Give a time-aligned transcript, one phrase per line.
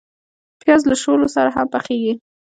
[0.61, 2.13] پیاز له شولو سره هم پخیږي